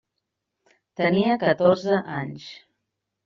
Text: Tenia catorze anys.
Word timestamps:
Tenia 1.01 1.35
catorze 1.45 1.99
anys. 2.21 2.49